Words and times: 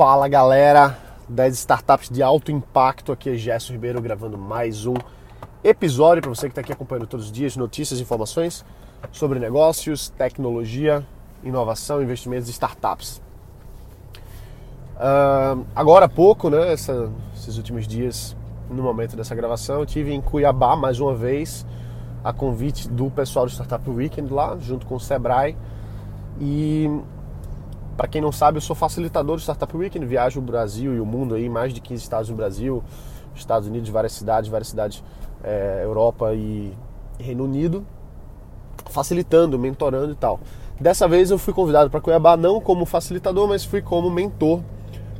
Fala 0.00 0.28
galera 0.28 0.96
das 1.28 1.58
startups 1.58 2.08
de 2.08 2.22
alto 2.22 2.50
impacto, 2.50 3.12
aqui 3.12 3.28
é 3.28 3.34
Gerson 3.34 3.74
Ribeiro 3.74 4.00
gravando 4.00 4.38
mais 4.38 4.86
um 4.86 4.94
episódio 5.62 6.22
para 6.22 6.30
você 6.30 6.46
que 6.46 6.52
está 6.52 6.62
aqui 6.62 6.72
acompanhando 6.72 7.06
todos 7.06 7.26
os 7.26 7.30
dias 7.30 7.54
notícias 7.54 8.00
e 8.00 8.02
informações 8.02 8.64
sobre 9.12 9.38
negócios, 9.38 10.08
tecnologia, 10.08 11.06
inovação, 11.44 12.02
investimentos 12.02 12.48
e 12.48 12.52
startups. 12.52 13.20
Uh, 14.96 15.66
agora 15.76 16.06
há 16.06 16.08
pouco, 16.08 16.48
né, 16.48 16.72
essa, 16.72 17.12
esses 17.36 17.58
últimos 17.58 17.86
dias, 17.86 18.34
no 18.70 18.82
momento 18.82 19.14
dessa 19.16 19.34
gravação, 19.34 19.80
eu 19.80 19.84
tive 19.84 20.14
em 20.14 20.22
Cuiabá 20.22 20.76
mais 20.76 20.98
uma 20.98 21.14
vez 21.14 21.66
a 22.24 22.32
convite 22.32 22.88
do 22.88 23.10
pessoal 23.10 23.44
do 23.44 23.52
Startup 23.52 23.90
Weekend 23.90 24.32
lá, 24.32 24.56
junto 24.58 24.86
com 24.86 24.94
o 24.94 25.00
Sebrae. 25.00 25.54
E 26.40 26.88
para 28.00 28.08
quem 28.08 28.22
não 28.22 28.32
sabe, 28.32 28.56
eu 28.56 28.62
sou 28.62 28.74
facilitador 28.74 29.36
do 29.36 29.42
Startup 29.42 29.76
Weekend, 29.76 30.06
viajo 30.06 30.40
o 30.40 30.42
Brasil 30.42 30.94
e 30.94 31.00
o 31.00 31.04
mundo 31.04 31.34
aí, 31.34 31.50
mais 31.50 31.74
de 31.74 31.82
15 31.82 32.02
estados 32.02 32.30
no 32.30 32.34
Brasil, 32.34 32.82
Estados 33.34 33.68
Unidos, 33.68 33.90
várias 33.90 34.14
cidades, 34.14 34.48
várias 34.48 34.68
cidades, 34.68 35.04
é, 35.44 35.82
Europa 35.84 36.32
e 36.32 36.74
Reino 37.18 37.44
Unido, 37.44 37.86
facilitando, 38.88 39.58
mentorando 39.58 40.12
e 40.12 40.14
tal. 40.14 40.40
Dessa 40.80 41.06
vez 41.06 41.30
eu 41.30 41.36
fui 41.36 41.52
convidado 41.52 41.90
para 41.90 42.00
Cuiabá 42.00 42.38
não 42.38 42.58
como 42.58 42.86
facilitador, 42.86 43.46
mas 43.46 43.66
fui 43.66 43.82
como 43.82 44.08
mentor 44.08 44.62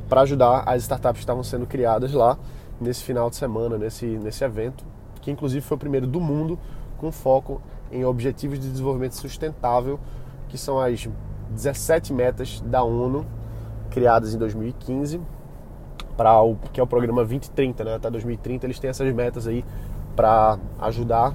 para 0.09 0.23
ajudar 0.23 0.62
as 0.65 0.80
startups 0.80 1.19
que 1.19 1.24
estavam 1.24 1.45
sendo 1.45 1.66
criadas 1.66 2.15
lá 2.15 2.38
nesse 2.80 3.05
final 3.05 3.29
de 3.29 3.37
semana, 3.37 3.77
nesse, 3.77 4.07
nesse 4.07 4.43
evento, 4.43 4.87
que 5.21 5.30
inclusive 5.30 5.60
foi 5.60 5.77
o 5.77 5.79
primeiro 5.79 6.07
do 6.07 6.19
mundo 6.19 6.59
com 6.97 7.12
foco 7.12 7.60
em 7.93 8.07
objetivos 8.07 8.59
de 8.59 8.71
desenvolvimento 8.71 9.16
sustentável, 9.16 10.01
que 10.49 10.57
são 10.57 10.80
as 10.80 11.07
17 11.50 12.12
metas 12.12 12.60
da 12.64 12.82
ONU 12.82 13.27
criadas 13.90 14.34
em 14.34 14.38
2015 14.38 15.20
para 16.16 16.40
o 16.42 16.56
que 16.73 16.80
é 16.80 16.82
o 16.82 16.86
programa 16.86 17.23
2030, 17.23 17.84
né? 17.84 17.95
Até 17.95 18.10
2030 18.10 18.66
eles 18.66 18.79
têm 18.79 18.90
essas 18.90 19.12
metas 19.15 19.46
aí 19.46 19.65
para 20.15 20.59
ajudar 20.80 21.34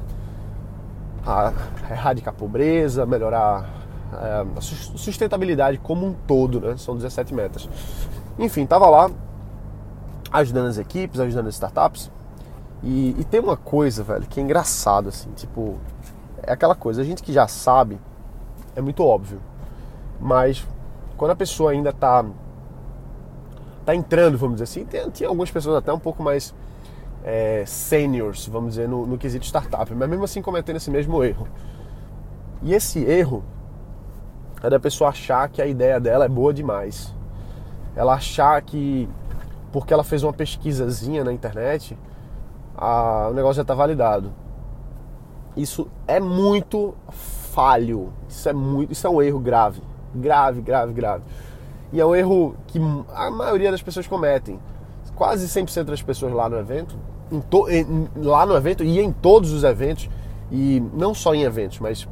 a 1.25 1.51
erradicar 1.89 2.33
a 2.33 2.37
pobreza, 2.37 3.05
melhorar 3.05 3.67
é, 4.13 4.45
a 4.57 4.61
sustentabilidade 4.61 5.79
como 5.79 6.05
um 6.05 6.13
todo, 6.13 6.61
né? 6.61 6.77
São 6.77 6.95
17 6.95 7.33
metas. 7.33 7.67
Enfim, 8.37 8.65
tava 8.65 8.87
lá 8.87 9.09
ajudando 10.31 10.67
as 10.67 10.77
equipes, 10.77 11.19
ajudando 11.19 11.47
as 11.47 11.55
startups. 11.55 12.11
E, 12.83 13.15
e 13.19 13.23
tem 13.23 13.39
uma 13.39 13.57
coisa, 13.57 14.03
velho, 14.03 14.27
que 14.27 14.39
é 14.39 14.43
engraçado, 14.43 15.09
assim, 15.09 15.31
tipo, 15.31 15.77
é 16.43 16.53
aquela 16.53 16.75
coisa, 16.75 17.01
a 17.01 17.05
gente 17.05 17.23
que 17.23 17.33
já 17.33 17.47
sabe, 17.47 17.99
é 18.75 18.81
muito 18.81 19.03
óbvio. 19.03 19.39
Mas 20.19 20.65
quando 21.17 21.31
a 21.31 21.35
pessoa 21.35 21.71
ainda 21.71 21.89
está 21.89 22.25
tá 23.85 23.95
entrando, 23.95 24.37
vamos 24.37 24.55
dizer 24.55 24.63
assim, 24.63 24.85
tem, 24.85 25.27
algumas 25.27 25.51
pessoas 25.51 25.77
até 25.77 25.93
um 25.93 25.99
pouco 25.99 26.23
mais 26.23 26.53
é, 27.23 27.63
seniors, 27.65 28.47
vamos 28.47 28.71
dizer, 28.71 28.89
no, 28.89 29.05
no 29.05 29.17
quesito 29.17 29.45
startup, 29.45 29.93
mas 29.93 30.09
mesmo 30.09 30.23
assim 30.23 30.41
cometendo 30.41 30.77
esse 30.77 30.89
mesmo 30.89 31.23
erro. 31.23 31.47
E 32.61 32.73
esse 32.73 33.03
erro 33.03 33.43
é 34.61 34.69
da 34.69 34.79
pessoa 34.79 35.09
achar 35.11 35.47
que 35.49 35.61
a 35.61 35.67
ideia 35.67 35.99
dela 35.99 36.25
é 36.25 36.29
boa 36.29 36.53
demais. 36.53 37.13
Ela 37.95 38.13
achar 38.13 38.61
que 38.61 39.07
porque 39.71 39.93
ela 39.93 40.03
fez 40.03 40.23
uma 40.23 40.31
pesquisazinha 40.31 41.23
na 41.23 41.33
internet, 41.33 41.97
a, 42.75 43.27
o 43.29 43.33
negócio 43.33 43.55
já 43.55 43.61
está 43.61 43.73
validado. 43.73 44.31
Isso 45.55 45.87
é 46.07 46.19
muito 46.19 46.95
falho. 47.09 48.11
Isso 48.27 48.47
é 48.49 48.53
muito, 48.53 48.91
isso 48.91 49.05
é 49.05 49.09
um 49.09 49.21
erro 49.21 49.39
grave 49.39 49.81
grave, 50.15 50.61
grave, 50.61 50.93
grave. 50.93 51.23
E 51.91 51.99
é 51.99 52.05
um 52.05 52.15
erro 52.15 52.55
que 52.67 52.79
a 53.13 53.29
maioria 53.31 53.71
das 53.71 53.81
pessoas 53.81 54.07
cometem. 54.07 54.59
Quase 55.15 55.47
100% 55.47 55.83
das 55.85 56.01
pessoas 56.01 56.33
lá 56.33 56.49
no 56.49 56.57
evento, 56.57 56.97
to, 57.49 57.69
em, 57.69 58.09
lá 58.17 58.45
no 58.45 58.55
evento 58.55 58.83
e 58.83 58.99
em 58.99 59.11
todos 59.11 59.51
os 59.51 59.63
eventos, 59.63 60.09
e 60.51 60.83
não 60.93 61.13
só 61.13 61.33
em 61.33 61.43
eventos, 61.43 61.79
mas 61.79 62.07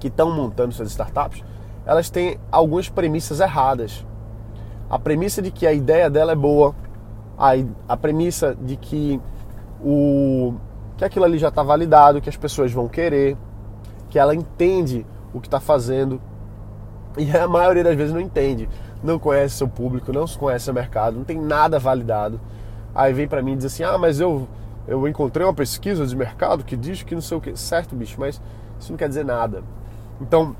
que 0.00 0.08
estão 0.08 0.30
montando 0.34 0.72
suas 0.74 0.90
startups, 0.90 1.42
elas 1.86 2.10
têm 2.10 2.38
algumas 2.50 2.88
premissas 2.88 3.40
erradas. 3.40 4.04
A 4.90 4.98
premissa 4.98 5.40
de 5.40 5.50
que 5.50 5.66
a 5.66 5.72
ideia 5.72 6.10
dela 6.10 6.32
é 6.32 6.36
boa, 6.36 6.74
a, 7.36 7.52
a 7.88 7.96
premissa 7.96 8.54
de 8.54 8.76
que 8.76 9.20
o 9.80 10.54
que 10.96 11.04
aquilo 11.04 11.24
ali 11.24 11.38
já 11.38 11.48
está 11.48 11.62
validado, 11.62 12.20
que 12.20 12.28
as 12.28 12.36
pessoas 12.36 12.72
vão 12.72 12.88
querer, 12.88 13.36
que 14.10 14.18
ela 14.18 14.34
entende 14.34 15.06
o 15.32 15.40
que 15.40 15.46
está 15.46 15.60
fazendo 15.60 16.20
e 17.16 17.36
a 17.36 17.48
maioria 17.48 17.84
das 17.84 17.96
vezes 17.96 18.12
não 18.12 18.20
entende, 18.20 18.68
não 19.02 19.18
conhece 19.18 19.56
seu 19.56 19.68
público, 19.68 20.12
não 20.12 20.26
conhece 20.26 20.66
seu 20.66 20.74
mercado, 20.74 21.16
não 21.16 21.24
tem 21.24 21.40
nada 21.40 21.78
validado. 21.78 22.40
Aí 22.94 23.12
vem 23.12 23.28
para 23.28 23.42
mim 23.42 23.52
e 23.52 23.56
diz 23.56 23.66
assim: 23.66 23.82
"Ah, 23.82 23.96
mas 23.96 24.20
eu 24.20 24.46
eu 24.86 25.06
encontrei 25.06 25.46
uma 25.46 25.54
pesquisa 25.54 26.06
de 26.06 26.16
mercado 26.16 26.64
que 26.64 26.76
diz 26.76 27.02
que 27.02 27.14
não 27.14 27.22
sei 27.22 27.36
o 27.36 27.40
que". 27.40 27.56
Certo, 27.56 27.94
bicho, 27.94 28.16
mas 28.18 28.40
isso 28.78 28.92
não 28.92 28.96
quer 28.96 29.08
dizer 29.08 29.24
nada. 29.24 29.62
Então, 30.20 30.56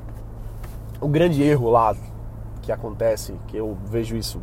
o 1.00 1.08
grande 1.08 1.42
erro 1.42 1.70
lá 1.70 1.94
que 2.62 2.72
acontece, 2.72 3.34
que 3.46 3.56
eu 3.56 3.76
vejo 3.86 4.16
isso 4.16 4.40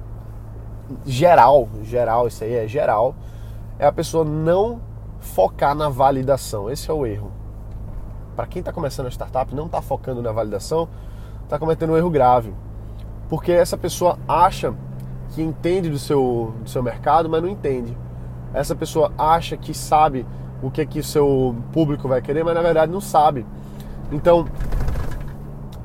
geral, 1.06 1.68
geral, 1.84 2.28
isso 2.28 2.44
aí 2.44 2.54
é 2.54 2.68
geral, 2.68 3.16
é 3.78 3.86
a 3.86 3.92
pessoa 3.92 4.24
não 4.24 4.80
focar 5.20 5.76
na 5.76 5.90
validação. 5.90 6.70
Esse 6.70 6.90
é 6.90 6.94
o 6.94 7.06
erro. 7.06 7.32
Para 8.36 8.48
quem 8.48 8.60
está 8.60 8.72
começando 8.72 9.08
a 9.08 9.12
startup, 9.12 9.54
não 9.56 9.66
está 9.66 9.82
focando 9.82 10.22
na 10.22 10.32
validação, 10.32 10.88
está 11.46 11.58
cometendo 11.58 11.94
um 11.94 11.98
erro 11.98 12.10
grave. 12.10 12.54
Porque 13.30 13.52
essa 13.52 13.78
pessoa 13.78 14.20
acha 14.28 14.74
que 15.30 15.42
entende 15.42 15.90
do 15.90 15.98
seu, 15.98 16.54
do 16.62 16.70
seu 16.70 16.84
mercado, 16.84 17.30
mas 17.30 17.42
não 17.42 17.50
entende. 17.50 17.98
Essa 18.54 18.76
pessoa 18.76 19.12
acha 19.18 19.58
que 19.58 19.74
sabe 19.74 20.26
o 20.62 20.70
que, 20.70 20.82
é 20.82 20.86
que 20.86 21.00
o 21.00 21.04
seu 21.04 21.56
público 21.72 22.08
vai 22.08 22.22
querer, 22.22 22.44
mas 22.44 22.56
na 22.56 22.62
verdade 22.62 22.92
não 22.92 23.02
sabe. 23.02 23.46
Então, 24.12 24.46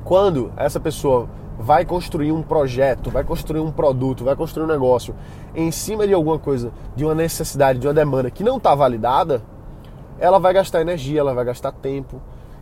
quando 0.03 0.51
essa 0.55 0.79
pessoa 0.79 1.27
vai 1.57 1.85
construir 1.85 2.31
um 2.31 2.41
projeto, 2.41 3.11
vai 3.11 3.23
construir 3.23 3.59
um 3.59 3.71
produto, 3.71 4.23
vai 4.23 4.35
construir 4.35 4.63
um 4.63 4.67
negócio 4.67 5.13
em 5.53 5.71
cima 5.71 6.07
de 6.07 6.13
alguma 6.13 6.39
coisa, 6.39 6.71
de 6.95 7.05
uma 7.05 7.13
necessidade, 7.13 7.79
de 7.79 7.87
uma 7.87 7.93
demanda 7.93 8.31
que 8.31 8.43
não 8.43 8.57
está 8.57 8.73
validada, 8.73 9.43
ela 10.19 10.39
vai 10.39 10.53
gastar 10.53 10.81
energia, 10.81 11.19
ela 11.19 11.33
vai 11.33 11.45
gastar 11.45 11.71
tempo, 11.71 12.21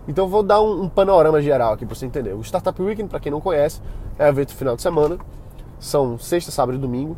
então 0.10 0.28
vou 0.28 0.42
dar 0.42 0.60
um, 0.60 0.82
um 0.82 0.90
panorama 0.90 1.40
geral 1.40 1.74
aqui 1.74 1.86
para 1.86 1.94
você 1.94 2.04
entender. 2.04 2.34
O 2.34 2.42
Startup 2.42 2.82
Weekend, 2.82 3.08
para 3.08 3.20
quem 3.20 3.32
não 3.32 3.40
conhece, 3.40 3.80
é 4.18 4.26
um 4.26 4.30
evento 4.30 4.56
final 4.56 4.76
de 4.76 4.82
semana. 4.82 5.20
São 5.80 6.18
sexta, 6.18 6.52
sábado 6.52 6.80
e 6.80 6.82
domingo, 6.82 7.16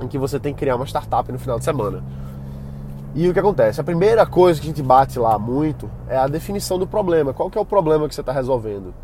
em 0.00 0.06
que 0.06 0.16
você 0.16 0.38
tem 0.38 0.54
que 0.54 0.60
criar 0.60 0.76
uma 0.76 0.86
startup 0.86 1.30
no 1.32 1.40
final 1.40 1.58
de 1.58 1.64
semana. 1.64 2.04
E 3.16 3.28
o 3.28 3.32
que 3.32 3.40
acontece? 3.40 3.80
A 3.80 3.84
primeira 3.84 4.24
coisa 4.24 4.60
que 4.60 4.68
a 4.68 4.70
gente 4.70 4.80
bate 4.80 5.18
lá 5.18 5.36
muito 5.40 5.90
é 6.08 6.16
a 6.16 6.28
definição 6.28 6.78
do 6.78 6.86
problema. 6.86 7.34
Qual 7.34 7.50
que 7.50 7.58
é 7.58 7.60
o 7.60 7.66
problema 7.66 8.08
que 8.08 8.14
você 8.14 8.20
está 8.20 8.32
resolvendo? 8.32 8.94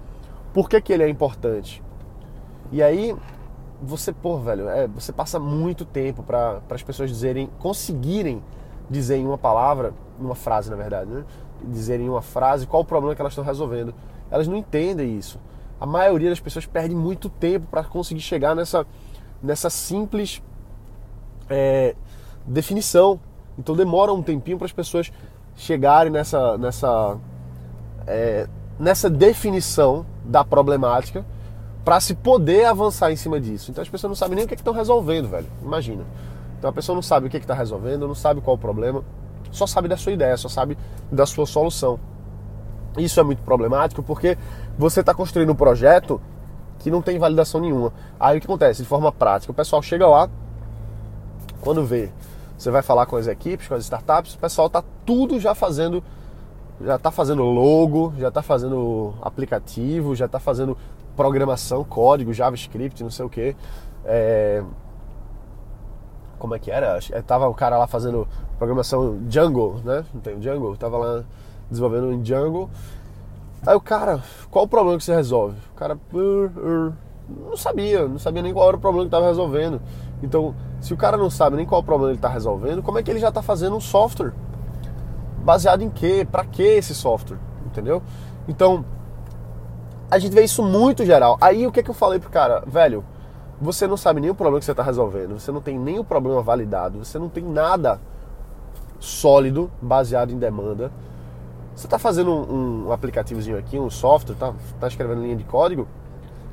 Por 0.54 0.68
que, 0.68 0.80
que 0.80 0.92
ele 0.92 1.02
é 1.02 1.08
importante? 1.08 1.82
E 2.70 2.80
aí 2.80 3.12
você, 3.82 4.12
pô, 4.12 4.38
velho, 4.38 4.68
é, 4.68 4.86
você 4.86 5.12
passa 5.12 5.40
muito 5.40 5.84
tempo 5.84 6.22
para 6.22 6.60
as 6.70 6.82
pessoas 6.84 7.10
dizerem, 7.10 7.50
conseguirem 7.58 8.40
dizer 8.88 9.16
em 9.16 9.26
uma 9.26 9.36
palavra, 9.36 9.92
numa 10.16 10.36
frase 10.36 10.70
na 10.70 10.76
verdade, 10.76 11.10
né? 11.10 11.24
Dizerem 11.64 12.06
em 12.06 12.08
uma 12.08 12.22
frase 12.22 12.66
qual 12.66 12.82
o 12.82 12.84
problema 12.84 13.14
que 13.14 13.20
elas 13.20 13.32
estão 13.32 13.44
resolvendo. 13.44 13.94
Elas 14.30 14.46
não 14.46 14.56
entendem 14.56 15.16
isso. 15.16 15.38
A 15.80 15.86
maioria 15.86 16.30
das 16.30 16.41
pessoas 16.41 16.66
perde 16.66 16.94
muito 16.94 17.28
tempo 17.28 17.66
para 17.70 17.84
conseguir 17.84 18.20
chegar 18.20 18.54
nessa, 18.54 18.86
nessa 19.42 19.70
simples 19.70 20.42
é, 21.48 21.94
definição. 22.46 23.20
Então 23.58 23.74
demora 23.74 24.12
um 24.12 24.22
tempinho 24.22 24.58
para 24.58 24.66
as 24.66 24.72
pessoas 24.72 25.12
chegarem 25.56 26.12
nessa, 26.12 26.58
nessa, 26.58 27.16
é, 28.06 28.48
nessa 28.78 29.08
definição 29.10 30.04
da 30.25 30.44
problemática 30.44 31.25
para 31.84 32.00
se 32.00 32.14
poder 32.14 32.66
avançar 32.66 33.10
em 33.10 33.16
cima 33.16 33.40
disso. 33.40 33.70
Então 33.70 33.82
as 33.82 33.88
pessoas 33.88 34.10
não 34.10 34.16
sabem 34.16 34.36
nem 34.36 34.44
o 34.44 34.48
que 34.48 34.54
é 34.54 34.56
estão 34.56 34.75
resolvendo, 34.75 35.28
velho. 35.28 35.46
Imagina. 35.62 36.05
Então 36.58 36.70
a 36.70 36.72
pessoa 36.72 36.94
não 36.94 37.02
sabe 37.02 37.26
o 37.26 37.31
que 37.31 37.37
é 37.37 37.40
está 37.40 37.55
resolvendo, 37.55 38.06
não 38.06 38.14
sabe 38.14 38.40
qual 38.40 38.56
o 38.56 38.58
problema 38.58 39.05
só 39.50 39.66
sabe 39.66 39.88
da 39.88 39.96
sua 39.96 40.12
ideia, 40.12 40.36
só 40.36 40.48
sabe 40.48 40.76
da 41.10 41.26
sua 41.26 41.46
solução. 41.46 41.98
Isso 42.96 43.20
é 43.20 43.22
muito 43.22 43.42
problemático 43.42 44.02
porque 44.02 44.36
você 44.76 45.00
está 45.00 45.14
construindo 45.14 45.50
um 45.50 45.54
projeto 45.54 46.20
que 46.78 46.90
não 46.90 47.02
tem 47.02 47.18
validação 47.18 47.60
nenhuma. 47.60 47.92
Aí 48.18 48.38
o 48.38 48.40
que 48.40 48.46
acontece? 48.46 48.82
De 48.82 48.88
forma 48.88 49.10
prática, 49.12 49.52
o 49.52 49.54
pessoal 49.54 49.82
chega 49.82 50.06
lá, 50.06 50.28
quando 51.60 51.84
vê, 51.84 52.10
você 52.56 52.70
vai 52.70 52.82
falar 52.82 53.06
com 53.06 53.16
as 53.16 53.26
equipes, 53.26 53.68
com 53.68 53.74
as 53.74 53.84
startups, 53.84 54.34
o 54.34 54.38
pessoal 54.38 54.66
está 54.68 54.82
tudo 55.04 55.38
já 55.40 55.54
fazendo, 55.54 56.02
já 56.84 56.96
está 56.96 57.10
fazendo 57.10 57.42
logo, 57.42 58.12
já 58.18 58.28
está 58.28 58.42
fazendo 58.42 59.14
aplicativo, 59.22 60.14
já 60.14 60.26
está 60.26 60.38
fazendo 60.38 60.76
programação, 61.16 61.82
código, 61.84 62.32
JavaScript, 62.32 63.02
não 63.02 63.10
sei 63.10 63.26
o 63.26 63.28
que. 63.28 63.56
É... 64.04 64.62
Como 66.38 66.55
é 66.55 66.58
que 66.58 66.70
era? 66.70 66.99
Tava 67.26 67.49
o 67.49 67.55
cara 67.55 67.76
lá 67.76 67.87
fazendo 67.87 68.26
programação 68.58 69.19
Django, 69.29 69.81
né? 69.85 70.05
Não 70.12 70.20
tem 70.20 70.38
Django? 70.38 70.76
tava 70.76 70.99
lá 70.99 71.25
desenvolvendo 71.70 72.12
em 72.12 72.23
Django. 72.23 72.70
Aí 73.67 73.75
o 73.75 73.81
cara, 73.81 74.23
qual 74.50 74.64
o 74.64 74.69
problema 74.69 74.99
que 74.99 75.05
você 75.05 75.14
resolve? 75.14 75.56
O 75.75 75.76
cara, 75.76 75.99
Não 76.12 77.56
sabia, 77.56 78.06
não 78.06 78.19
sabia 78.19 78.43
nem 78.43 78.52
qual 78.52 78.69
era 78.69 78.76
o 78.76 78.81
problema 78.81 79.05
que 79.05 79.08
estava 79.08 79.26
resolvendo. 79.26 79.81
Então, 80.23 80.55
se 80.81 80.94
o 80.94 80.96
cara 80.96 81.17
não 81.17 81.29
sabe 81.29 81.56
nem 81.56 81.67
qual 81.67 81.81
o 81.81 81.85
problema 81.85 82.12
ele 82.12 82.19
está 82.19 82.29
resolvendo, 82.29 82.82
como 82.82 82.99
é 82.99 83.02
que 83.02 83.11
ele 83.11 83.20
já 83.20 83.29
está 83.29 83.43
fazendo 83.43 83.76
um 83.76 83.81
software? 83.81 84.32
Baseado 85.44 85.82
em 85.82 85.91
quê? 85.91 86.26
Para 86.31 86.44
que 86.44 86.62
esse 86.62 86.94
software? 86.94 87.38
Entendeu? 87.67 88.02
Então, 88.49 88.84
a 90.11 90.19
gente 90.19 90.32
vê 90.32 90.43
isso 90.43 90.62
muito 90.62 91.05
geral. 91.05 91.37
Aí 91.41 91.67
o 91.67 91.73
que, 91.73 91.81
é 91.81 91.82
que 91.82 91.91
eu 91.91 91.94
falei 91.94 92.19
pro 92.19 92.31
cara? 92.31 92.62
Velho, 92.67 93.05
você 93.60 93.87
não 93.87 93.96
sabe 93.96 94.20
nem 94.20 94.31
o 94.31 94.34
problema 94.34 94.60
que 94.60 94.64
você 94.64 94.70
está 94.70 94.82
resolvendo, 94.82 95.38
você 95.38 95.50
não 95.50 95.60
tem 95.60 95.78
nem 95.78 95.99
o 95.99 96.05
problema 96.05 96.40
validado, 96.40 97.05
você 97.05 97.19
não 97.19 97.28
tem 97.28 97.44
nada 97.44 98.00
sólido, 99.00 99.70
baseado 99.81 100.32
em 100.32 100.38
demanda. 100.38 100.93
Você 101.75 101.87
está 101.87 101.99
fazendo 101.99 102.32
um, 102.32 102.87
um, 102.87 102.93
aplicativozinho 102.93 103.58
aqui, 103.58 103.78
um 103.78 103.90
software, 103.90 104.34
tá, 104.34 104.52
tá 104.81 104.88
escrevendo 104.88 105.22
linha 105.22 105.37
de 105.37 105.44
código, 105.44 105.87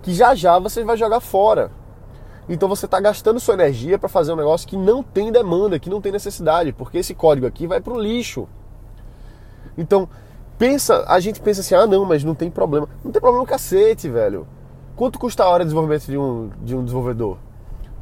que 0.02 0.14
já 0.14 0.36
já 0.36 0.60
você 0.60 0.84
vai 0.84 0.98
jogar 0.98 1.20
fora. 1.20 1.72
Então 2.48 2.70
você 2.70 2.86
está 2.86 3.00
gastando 3.00 3.40
sua 3.40 3.56
energia 3.56 3.98
para 3.98 4.08
fazer 4.08 4.34
um 4.34 4.36
negócio 4.36 4.68
que 4.68 4.78
não 4.78 5.02
tem 5.02 5.32
demanda, 5.32 5.80
que 5.80 5.90
não 5.90 6.00
tem 6.00 6.12
necessidade, 6.12 6.72
porque 6.72 7.00
esse 7.00 7.16
código 7.16 7.48
aqui 7.48 7.66
vai 7.66 7.82
para 7.82 7.94
o 7.94 8.00
lixo. 8.00 8.48
Então, 9.78 10.08
pensa, 10.58 11.04
a 11.08 11.20
gente 11.20 11.42
pensa 11.42 11.62
assim, 11.62 11.76
ah 11.76 11.88
não, 11.88 12.06
mas 12.06 12.24
não 12.24 12.36
tem 12.36 12.50
problema. 12.50 12.88
Não 13.04 13.12
tem 13.12 13.20
problema 13.20 13.46
cacete, 13.46 14.08
velho. 14.08 14.48
Quanto 14.96 15.20
custa 15.20 15.44
a 15.44 15.50
hora 15.50 15.64
de 15.64 15.70
desenvolvimento 15.70 16.06
de 16.06 16.18
um, 16.18 16.50
de 16.62 16.76
um 16.76 16.84
desenvolvedor? 16.84 17.38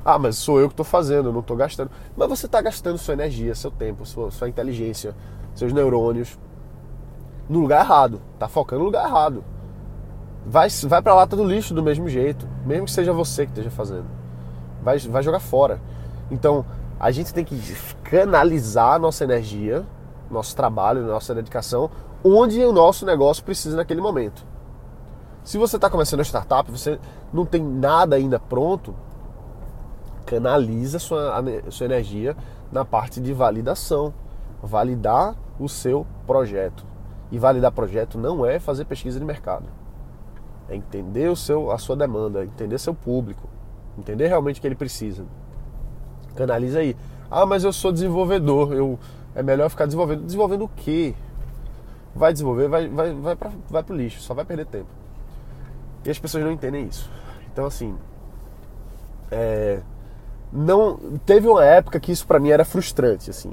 Ah, 0.05 0.19
mas 0.19 0.35
sou 0.35 0.59
eu 0.59 0.67
que 0.67 0.73
estou 0.73 0.85
fazendo, 0.85 1.29
eu 1.29 1.33
não 1.33 1.39
estou 1.39 1.57
gastando. 1.57 1.89
Mas 2.15 2.29
você 2.29 2.45
está 2.45 2.61
gastando 2.61 2.97
sua 2.97 3.13
energia, 3.13 3.55
seu 3.55 3.71
tempo, 3.71 4.05
sua, 4.05 4.29
sua 4.29 4.47
inteligência, 4.47 5.15
seus 5.55 5.73
neurônios 5.73 6.37
no 7.49 7.61
lugar 7.61 7.83
errado. 7.83 8.21
Está 8.33 8.47
focando 8.47 8.81
no 8.81 8.85
lugar 8.85 9.07
errado. 9.07 9.43
Vai, 10.45 10.69
vai 10.69 11.01
para 11.01 11.13
a 11.13 11.15
lata 11.15 11.35
do 11.35 11.43
lixo 11.43 11.73
do 11.73 11.81
mesmo 11.81 12.07
jeito, 12.07 12.47
mesmo 12.65 12.85
que 12.85 12.91
seja 12.91 13.11
você 13.11 13.45
que 13.45 13.53
esteja 13.53 13.71
fazendo. 13.71 14.05
Vai, 14.83 14.99
vai 14.99 15.23
jogar 15.23 15.39
fora. 15.39 15.81
Então, 16.29 16.65
a 16.99 17.09
gente 17.09 17.33
tem 17.33 17.43
que 17.43 17.57
canalizar 18.03 18.99
nossa 18.99 19.23
energia, 19.23 19.83
nosso 20.29 20.55
trabalho, 20.55 21.01
nossa 21.07 21.33
dedicação, 21.33 21.89
onde 22.23 22.63
o 22.63 22.71
nosso 22.71 23.05
negócio 23.05 23.43
precisa 23.43 23.77
naquele 23.77 24.01
momento. 24.01 24.52
Se 25.43 25.57
você 25.57 25.75
está 25.75 25.89
começando 25.89 26.21
a 26.21 26.23
startup, 26.23 26.71
você 26.71 26.97
não 27.33 27.45
tem 27.45 27.61
nada 27.61 28.15
ainda 28.15 28.39
pronto, 28.39 28.95
canaliza 30.25 30.99
sua, 30.99 31.33
sua 31.69 31.85
energia 31.85 32.35
na 32.71 32.85
parte 32.85 33.19
de 33.19 33.33
validação. 33.33 34.13
Validar 34.61 35.35
o 35.59 35.67
seu 35.67 36.07
projeto. 36.25 36.85
E 37.29 37.37
validar 37.37 37.73
projeto 37.73 38.17
não 38.17 38.45
é 38.45 38.57
fazer 38.57 38.85
pesquisa 38.85 39.19
de 39.19 39.25
mercado. 39.25 39.65
É 40.69 40.75
entender 40.75 41.29
o 41.29 41.35
seu, 41.35 41.71
a 41.71 41.77
sua 41.77 41.97
demanda, 41.97 42.45
entender 42.45 42.77
seu 42.77 42.93
público, 42.93 43.49
entender 43.97 44.27
realmente 44.27 44.59
o 44.59 44.61
que 44.61 44.67
ele 44.67 44.75
precisa. 44.75 45.25
Canaliza 46.35 46.79
aí. 46.79 46.95
Ah, 47.29 47.45
mas 47.45 47.65
eu 47.65 47.73
sou 47.73 47.91
desenvolvedor, 47.91 48.71
eu 48.71 48.97
é 49.35 49.43
melhor 49.43 49.69
ficar 49.69 49.85
desenvolvendo. 49.85 50.23
Desenvolvendo 50.23 50.63
o 50.63 50.69
quê? 50.69 51.13
Vai 52.15 52.31
desenvolver, 52.31 52.69
vai, 52.69 52.87
vai, 52.87 53.13
vai, 53.13 53.35
pra, 53.35 53.51
vai 53.69 53.83
pro 53.83 53.95
lixo, 53.95 54.21
só 54.21 54.33
vai 54.33 54.45
perder 54.45 54.67
tempo. 54.67 55.02
E 56.05 56.09
as 56.09 56.19
pessoas 56.19 56.43
não 56.43 56.51
entendem 56.51 56.87
isso. 56.87 57.09
Então, 57.51 57.65
assim, 57.65 57.95
é, 59.31 59.79
não 60.51 60.97
teve 61.25 61.47
uma 61.47 61.63
época 61.63 61.99
que 61.99 62.11
isso 62.11 62.25
para 62.25 62.39
mim 62.39 62.49
era 62.49 62.65
frustrante 62.65 63.29
assim. 63.29 63.51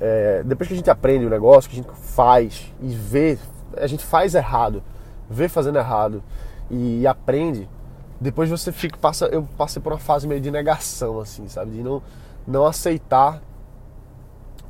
É, 0.00 0.42
depois 0.44 0.68
que 0.68 0.74
a 0.74 0.76
gente 0.76 0.90
aprende 0.90 1.26
o 1.26 1.30
negócio 1.30 1.68
que 1.70 1.78
a 1.78 1.82
gente 1.82 1.94
faz 2.00 2.72
e 2.80 2.88
vê 2.88 3.38
a 3.76 3.86
gente 3.86 4.04
faz 4.04 4.34
errado 4.34 4.82
vê 5.28 5.48
fazendo 5.48 5.78
errado 5.78 6.22
e, 6.70 7.00
e 7.00 7.06
aprende 7.06 7.68
depois 8.20 8.48
você 8.48 8.70
fica 8.70 8.96
passa 8.98 9.26
eu 9.26 9.48
passei 9.56 9.80
por 9.82 9.92
uma 9.92 9.98
fase 9.98 10.28
meio 10.28 10.40
de 10.40 10.50
negação 10.50 11.18
assim 11.20 11.48
sabe? 11.48 11.72
De 11.72 11.82
não 11.82 12.02
não 12.46 12.66
aceitar 12.66 13.40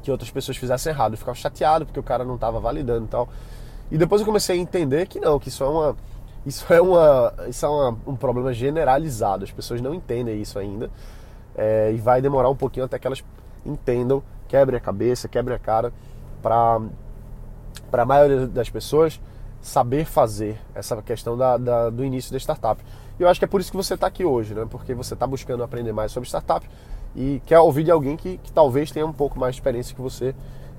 que 0.03 0.11
outras 0.11 0.31
pessoas 0.31 0.57
fizessem 0.57 0.91
errado. 0.91 1.13
Eu 1.13 1.19
ficava 1.19 1.37
chateado 1.37 1.85
porque 1.85 2.01
o 2.01 2.03
cara 2.03 2.25
não 2.25 2.35
estava 2.37 2.59
validando 2.59 3.05
e 3.05 3.09
tal. 3.09 3.29
E 3.91 3.99
depois 3.99 4.21
eu 4.21 4.27
comecei 4.27 4.59
a 4.59 4.59
entender 4.59 5.07
que 5.07 5.21
não 5.21 5.39
que 5.39 5.49
isso 5.49 5.63
é 5.63 5.69
uma 5.69 5.97
isso 6.49 6.73
é 6.73 6.81
uma 6.81 7.35
isso 7.49 7.67
é 7.67 7.69
uma, 7.69 7.99
um 8.07 8.17
problema 8.17 8.53
generalizado 8.53 9.45
as 9.45 9.51
pessoas 9.51 9.81
não 9.81 9.95
entendem 9.95 10.41
isso 10.41 10.59
ainda 10.59 10.91
é, 11.57 11.93
e 11.93 11.97
vai 11.97 12.23
demorar 12.23 12.49
um 12.49 12.57
pouquinho 12.57 12.87
até 12.87 12.99
que 12.99 13.07
elas 13.07 13.23
entendam, 13.67 14.23
quebrem 14.47 14.79
a 14.79 14.81
cabeça, 14.81 15.29
quebrem 15.29 15.55
a 15.55 15.59
cara 15.59 15.93
para 16.41 16.81
para 17.91 18.03
a 18.03 18.07
maioria 18.07 18.47
das 18.47 18.71
pessoas 18.71 19.21
saber 19.61 20.05
fazer 20.05 20.59
essa 20.75 21.01
questão 21.03 21.37
da, 21.37 21.57
da, 21.57 21.91
do 21.91 22.05
início 22.05 22.31
da 22.31 22.39
startup. 22.39 22.83
E 23.19 23.23
eu 23.23 23.29
acho 23.29 23.41
que 23.41 23.45
é 23.45 23.49
por 23.49 23.61
isso 23.61 23.71
que 23.71 23.77
você 23.77 23.95
está 23.95 24.07
aqui 24.07 24.25
hoje, 24.25 24.55
né? 24.55 24.67
Porque 24.71 24.95
você 24.95 25.15
está 25.15 25.27
buscando 25.27 25.63
aprender 25.63 25.93
mais 25.93 26.13
sobre 26.13 26.29
startup 26.29 26.69
e 27.17 27.43
quer 27.45 27.59
ouvir 27.59 27.85
de 27.85 27.91
alguém 27.91 28.17
que, 28.17 28.39
que 28.39 28.53
talvez 28.53 28.91
tenha 28.91 29.05
um 29.05 29.13
pouco 29.13 29.39
mais 29.39 29.55
de 29.55 29.61
experiência 29.61 29.95
que 29.95 30.01
você 30.01 30.35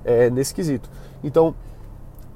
é, 0.05 0.29
nesse 0.29 0.53
quesito. 0.53 0.89
Então, 1.23 1.53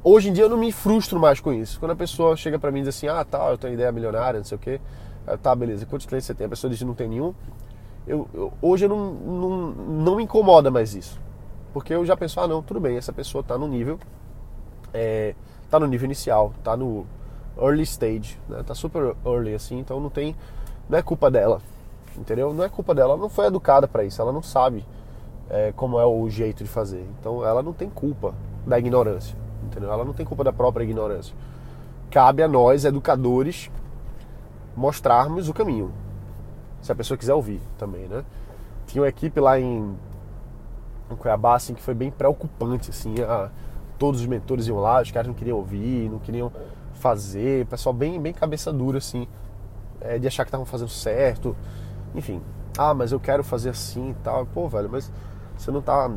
hoje 0.04 0.30
em 0.30 0.34
dia 0.34 0.44
eu 0.44 0.50
não 0.50 0.58
me 0.58 0.72
frustro 0.72 1.20
mais 1.20 1.40
com 1.40 1.54
isso. 1.54 1.80
Quando 1.80 1.92
a 1.92 1.96
pessoa 1.96 2.36
chega 2.36 2.60
para 2.60 2.72
mim 2.72 2.80
e 2.80 2.84
diz 2.84 2.96
assim, 2.96 3.08
ah, 3.08 3.24
tá, 3.24 3.50
eu 3.50 3.58
tenho 3.58 3.74
ideia 3.74 3.92
milionária, 3.92 4.40
não 4.40 4.46
sei 4.46 4.56
o 4.56 4.60
quê, 4.60 4.82
tá, 5.42 5.56
beleza, 5.56 5.86
quantos 5.86 6.06
clientes 6.06 6.28
você 6.28 6.34
tem? 6.34 6.46
A 6.46 6.50
pessoa 6.50 6.70
diz 6.70 6.82
não 6.82 6.94
tem 6.94 7.08
nenhum 7.08 7.34
eu, 8.06 8.28
eu, 8.34 8.54
hoje 8.62 8.86
eu 8.86 8.90
não, 8.90 9.14
não, 9.14 9.50
não 9.72 10.16
me 10.16 10.24
incomoda 10.24 10.70
mais 10.70 10.94
isso. 10.94 11.20
Porque 11.74 11.94
eu 11.94 12.06
já 12.06 12.16
penso, 12.16 12.40
ah 12.40 12.48
não, 12.48 12.62
tudo 12.62 12.80
bem, 12.80 12.98
essa 12.98 13.14
pessoa 13.14 13.42
está 13.42 13.58
no 13.58 13.68
nível. 13.68 14.00
É, 14.94 15.34
tá 15.70 15.80
no 15.80 15.88
nível 15.88 16.06
inicial, 16.06 16.54
tá 16.64 16.78
no 16.78 17.06
early 17.58 17.84
stage, 17.84 18.40
né? 18.48 18.62
Tá 18.64 18.76
super 18.76 19.16
early 19.26 19.56
assim, 19.56 19.80
então 19.80 20.00
não 20.00 20.10
tem. 20.10 20.36
Não 20.88 20.98
é 20.98 21.02
culpa 21.02 21.32
dela. 21.32 21.62
Entendeu? 22.16 22.54
Não 22.54 22.64
é 22.64 22.70
culpa 22.70 22.94
dela, 22.94 23.14
ela 23.14 23.22
não 23.22 23.30
foi 23.30 23.46
educada 23.46 23.88
para 23.88 24.04
isso, 24.04 24.22
ela 24.22 24.32
não 24.32 24.44
sabe 24.44 24.86
é, 25.50 25.74
como 25.76 26.00
é 26.00 26.06
o 26.06 26.30
jeito 26.30 26.64
de 26.64 26.70
fazer. 26.70 27.08
Então 27.20 27.44
ela 27.44 27.64
não 27.64 27.74
tem 27.74 27.90
culpa 27.90 28.36
da 28.68 28.78
ignorância. 28.78 29.36
Entendeu? 29.74 29.92
Ela 29.92 30.06
não 30.06 30.14
tem 30.14 30.24
culpa 30.24 30.44
da 30.44 30.54
própria 30.54 30.84
ignorância. 30.84 31.36
Cabe 32.12 32.44
a 32.44 32.48
nós, 32.48 32.86
educadores, 32.86 33.72
mostrarmos 34.76 35.50
o 35.50 35.54
caminho 35.54 35.92
se 36.80 36.92
a 36.92 36.96
pessoa 36.96 37.18
quiser 37.18 37.34
ouvir 37.34 37.62
também, 37.78 38.08
né? 38.08 38.24
Tinha 38.86 39.02
uma 39.02 39.08
equipe 39.08 39.40
lá 39.40 39.60
em, 39.60 39.96
em 41.10 41.16
Cuiabá, 41.16 41.56
assim, 41.56 41.74
que 41.74 41.82
foi 41.82 41.94
bem 41.94 42.12
preocupante, 42.12 42.90
assim, 42.90 43.16
a, 43.22 43.50
todos 43.98 44.20
os 44.20 44.28
mentores 44.28 44.68
iam 44.68 44.78
lá, 44.78 45.02
os 45.02 45.10
caras 45.10 45.28
não 45.28 45.34
queriam 45.34 45.58
ouvir, 45.58 46.10
não 46.10 46.20
queriam 46.20 46.52
fazer, 46.94 47.66
pessoal 47.68 47.94
bem, 47.94 48.22
bem 48.22 48.34
cabeça 48.34 48.72
dura, 48.72 48.98
assim, 48.98 49.28
é, 50.02 50.20
de 50.20 50.28
achar 50.28 50.44
que 50.44 50.50
estavam 50.50 50.66
fazendo 50.66 50.90
certo, 50.90 51.56
enfim. 52.14 52.42
Ah, 52.78 52.94
mas 52.94 53.14
eu 53.14 53.20
quero 53.20 53.44
fazer 53.44 53.70
assim 53.70 54.10
e 54.10 54.16
tal. 54.16 54.46
Pô, 54.48 54.68
velho, 54.68 54.90
mas 54.92 55.12
você 55.58 55.72
não 55.72 55.82
tá, 55.82 56.12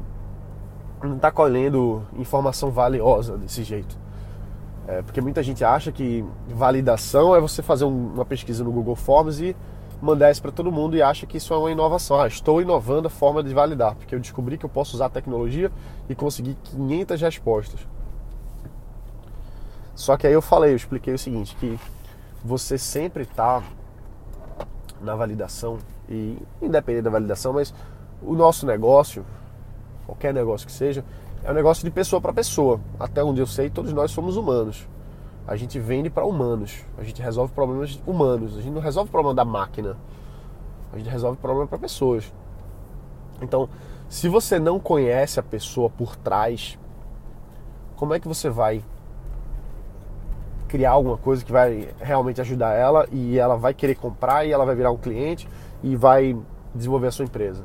não 1.02 1.18
tá 1.18 1.30
colhendo 1.30 2.02
informação 2.16 2.70
valiosa 2.70 3.36
desse 3.36 3.62
jeito. 3.62 3.96
É, 4.88 5.02
porque 5.02 5.20
muita 5.20 5.42
gente 5.42 5.64
acha 5.64 5.90
que 5.90 6.24
validação 6.48 7.34
é 7.34 7.40
você 7.40 7.62
fazer 7.62 7.84
um, 7.84 8.14
uma 8.14 8.24
pesquisa 8.24 8.62
no 8.62 8.70
Google 8.70 8.94
Forms 8.94 9.40
e 9.40 9.56
mandar 10.00 10.30
isso 10.30 10.42
para 10.42 10.52
todo 10.52 10.70
mundo 10.70 10.96
e 10.96 11.02
acha 11.02 11.26
que 11.26 11.38
isso 11.38 11.52
é 11.52 11.56
uma 11.56 11.70
inovação. 11.70 12.20
Ah, 12.20 12.26
estou 12.26 12.62
inovando 12.62 13.08
a 13.08 13.10
forma 13.10 13.42
de 13.42 13.52
validar, 13.52 13.94
porque 13.96 14.14
eu 14.14 14.20
descobri 14.20 14.56
que 14.56 14.64
eu 14.64 14.70
posso 14.70 14.94
usar 14.94 15.08
tecnologia 15.08 15.72
e 16.08 16.14
conseguir 16.14 16.56
500 16.64 17.20
respostas. 17.20 17.80
Só 19.94 20.16
que 20.16 20.26
aí 20.26 20.32
eu 20.32 20.42
falei, 20.42 20.72
eu 20.72 20.76
expliquei 20.76 21.14
o 21.14 21.18
seguinte, 21.18 21.56
que 21.56 21.78
você 22.44 22.78
sempre 22.78 23.22
está 23.24 23.62
na 25.00 25.16
validação 25.16 25.78
e 26.08 26.38
independente 26.60 27.04
da 27.04 27.10
validação, 27.10 27.54
mas 27.54 27.74
o 28.22 28.34
nosso 28.34 28.66
negócio, 28.66 29.24
qualquer 30.06 30.32
negócio 30.32 30.66
que 30.66 30.72
seja, 30.72 31.04
é 31.44 31.50
um 31.50 31.54
negócio 31.54 31.84
de 31.84 31.90
pessoa 31.90 32.20
para 32.20 32.32
pessoa. 32.32 32.80
Até 32.98 33.22
onde 33.22 33.40
eu 33.40 33.46
sei, 33.46 33.68
todos 33.68 33.92
nós 33.92 34.10
somos 34.10 34.36
humanos 34.36 34.86
a 35.46 35.54
gente 35.54 35.78
vende 35.78 36.10
para 36.10 36.24
humanos. 36.24 36.84
A 36.98 37.04
gente 37.04 37.22
resolve 37.22 37.52
problemas 37.52 38.00
humanos. 38.06 38.56
A 38.58 38.60
gente 38.60 38.72
não 38.72 38.80
resolve 38.80 39.08
o 39.08 39.12
problema 39.12 39.34
da 39.34 39.44
máquina. 39.44 39.96
A 40.92 40.98
gente 40.98 41.08
resolve 41.08 41.38
problema 41.38 41.68
para 41.68 41.78
pessoas. 41.78 42.32
Então, 43.40 43.68
se 44.08 44.28
você 44.28 44.58
não 44.58 44.80
conhece 44.80 45.38
a 45.38 45.42
pessoa 45.42 45.88
por 45.88 46.16
trás, 46.16 46.76
como 47.94 48.12
é 48.12 48.18
que 48.18 48.26
você 48.26 48.50
vai 48.50 48.82
criar 50.66 50.90
alguma 50.90 51.16
coisa 51.16 51.44
que 51.44 51.52
vai 51.52 51.90
realmente 52.00 52.40
ajudar 52.40 52.72
ela 52.72 53.06
e 53.12 53.38
ela 53.38 53.56
vai 53.56 53.72
querer 53.72 53.94
comprar 53.94 54.44
e 54.44 54.50
ela 54.50 54.64
vai 54.64 54.74
virar 54.74 54.90
um 54.90 54.96
cliente 54.96 55.48
e 55.82 55.94
vai 55.94 56.36
desenvolver 56.74 57.06
a 57.06 57.12
sua 57.12 57.24
empresa? 57.24 57.62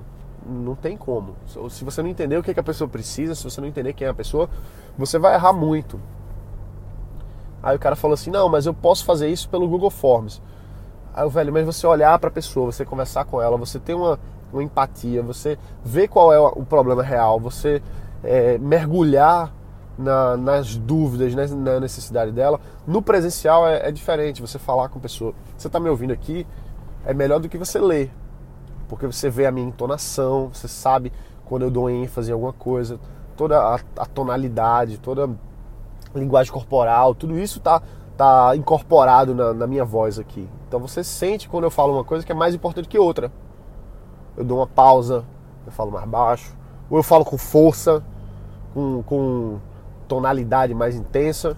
Não 0.51 0.75
tem 0.75 0.98
como. 0.98 1.36
Se 1.70 1.84
você 1.84 2.01
não 2.01 2.10
entender 2.10 2.38
o 2.38 2.43
que, 2.43 2.60
a 2.60 2.63
pessoa 2.63 2.88
precisa, 2.88 3.34
se 3.34 3.43
você 3.43 3.62
não 3.62 3.67
entender 3.67 3.93
quem 3.93 4.05
é 4.05 4.10
a 4.10 4.13
pessoa, 4.13 4.50
você 4.98 5.17
vai 5.17 5.36
errar 5.36 5.53
muito. 5.53 6.00
Aí 7.63 7.75
o 7.75 7.79
cara 7.79 7.96
falou 7.96 8.13
assim: 8.13 8.29
não, 8.29 8.50
mas 8.50 8.65
eu 8.65 8.74
posso 8.74 9.05
fazer 9.05 9.29
isso 9.29 9.48
pelo 9.50 9.67
Google 9.67 9.89
Forms. 9.89 10.41
Aí 11.13 11.25
o 11.25 11.29
velho, 11.29 11.51
mas 11.51 11.65
você 11.65 11.86
olhar 11.86 12.17
para 12.20 12.29
a 12.29 12.31
pessoa, 12.31 12.72
você 12.72 12.86
conversar 12.86 13.25
com 13.25 13.41
ela, 13.41 13.58
você 13.58 13.79
ter 13.79 13.93
uma, 13.93 14.20
uma 14.51 14.63
empatia, 14.63 15.22
você 15.22 15.58
ver 15.84 16.08
qual 16.08 16.31
é 16.34 16.39
o 16.39 16.65
problema 16.65 17.03
real, 17.03 17.39
você 17.39 17.81
é, 18.24 18.58
mergulhar 18.58 19.53
na, 19.98 20.38
nas 20.38 20.77
dúvidas, 20.77 21.34
na 21.36 21.79
necessidade 21.79 22.31
dela. 22.31 22.60
No 22.88 23.01
presencial 23.01 23.67
é, 23.67 23.89
é 23.89 23.91
diferente, 23.91 24.41
você 24.41 24.58
falar 24.58 24.89
com 24.89 25.00
a 25.00 25.01
pessoa. 25.01 25.34
Você 25.58 25.67
está 25.67 25.79
me 25.79 25.89
ouvindo 25.89 26.12
aqui, 26.12 26.46
é 27.05 27.13
melhor 27.13 27.39
do 27.39 27.50
que 27.50 27.58
você 27.58 27.79
ler, 27.79 28.12
porque 28.91 29.07
você 29.07 29.29
vê 29.29 29.45
a 29.45 29.51
minha 29.53 29.65
entonação, 29.65 30.50
você 30.53 30.67
sabe 30.67 31.13
quando 31.45 31.62
eu 31.62 31.71
dou 31.71 31.89
ênfase 31.89 32.29
em 32.29 32.33
alguma 32.33 32.51
coisa, 32.51 33.00
toda 33.38 33.57
a, 33.57 33.79
a 33.95 34.05
tonalidade, 34.05 34.98
toda 34.98 35.29
a 36.13 36.19
linguagem 36.19 36.51
corporal, 36.51 37.15
tudo 37.15 37.39
isso 37.39 37.60
está 37.60 37.81
tá 38.17 38.53
incorporado 38.53 39.33
na, 39.33 39.53
na 39.53 39.65
minha 39.65 39.86
voz 39.86 40.19
aqui. 40.19 40.45
Então 40.67 40.77
você 40.77 41.05
sente 41.05 41.48
quando 41.48 41.63
eu 41.63 41.71
falo 41.71 41.93
uma 41.93 42.03
coisa 42.03 42.25
que 42.25 42.33
é 42.33 42.36
mais 42.36 42.53
importante 42.53 42.89
que 42.89 43.00
outra. 43.00 43.31
Eu 44.36 44.43
dou 44.43 44.57
uma 44.57 44.67
pausa, 44.67 45.24
eu 45.65 45.71
falo 45.71 45.89
mais 45.89 46.05
baixo, 46.05 46.53
ou 46.89 46.98
eu 46.98 47.03
falo 47.03 47.24
com 47.24 47.38
força, 47.38 48.03
com, 48.74 49.01
com 49.03 49.57
tonalidade 50.05 50.74
mais 50.74 50.98
intensa. 50.98 51.55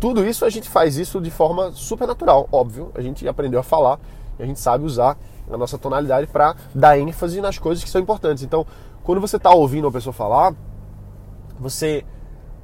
Tudo 0.00 0.26
isso 0.26 0.44
a 0.44 0.50
gente 0.50 0.68
faz 0.68 0.96
isso 0.96 1.20
de 1.20 1.30
forma 1.30 1.70
super 1.70 2.08
natural, 2.08 2.48
óbvio. 2.50 2.90
A 2.96 3.00
gente 3.00 3.28
aprendeu 3.28 3.60
a 3.60 3.62
falar 3.62 4.00
e 4.40 4.42
a 4.42 4.46
gente 4.46 4.58
sabe 4.58 4.84
usar 4.84 5.16
a 5.50 5.56
nossa 5.56 5.78
tonalidade 5.78 6.26
para 6.26 6.56
dar 6.74 6.98
ênfase 6.98 7.40
nas 7.40 7.58
coisas 7.58 7.84
que 7.84 7.90
são 7.90 8.00
importantes. 8.00 8.42
Então, 8.42 8.66
quando 9.02 9.20
você 9.20 9.36
está 9.36 9.50
ouvindo 9.50 9.84
uma 9.84 9.92
pessoa 9.92 10.12
falar, 10.12 10.54
você 11.58 12.04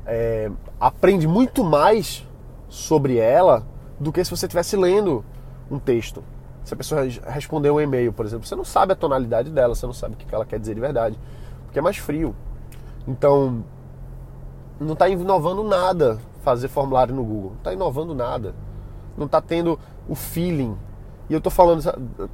é, 0.07 0.51
aprende 0.79 1.27
muito 1.27 1.63
mais 1.63 2.27
sobre 2.69 3.17
ela 3.17 3.67
do 3.99 4.13
que 4.13 4.25
se 4.25 4.31
você 4.31 4.47
estivesse 4.47 4.77
lendo 4.77 5.25
um 5.71 5.79
texto. 5.79 6.23
Se 6.65 6.75
a 6.75 6.77
pessoa 6.77 7.03
responder 7.27 7.71
um 7.71 7.81
e-mail, 7.81 8.13
por 8.13 8.25
exemplo, 8.25 8.47
você 8.47 8.55
não 8.55 8.65
sabe 8.65 8.93
a 8.93 8.97
tonalidade 8.97 9.51
dela, 9.51 9.75
você 9.75 9.87
não 9.87 9.93
sabe 9.93 10.15
o 10.15 10.17
que 10.17 10.35
ela 10.35 10.45
quer 10.45 10.59
dizer 10.59 10.75
de 10.75 10.81
verdade, 10.81 11.19
porque 11.65 11.79
é 11.79 11.83
mais 11.83 11.97
frio. 11.97 12.35
Então, 13.07 13.65
não 14.79 14.95
está 14.95 15.09
inovando 15.09 15.63
nada 15.63 16.19
fazer 16.43 16.69
formulário 16.69 17.15
no 17.15 17.25
Google. 17.25 17.51
Não 17.51 17.59
está 17.59 17.73
inovando 17.73 18.15
nada. 18.15 18.55
Não 19.17 19.27
está 19.27 19.41
tendo 19.41 19.79
o 20.09 20.15
feeling. 20.15 20.77
E 21.31 21.33
eu 21.33 21.39
estou 21.39 21.51
falando 21.53 21.81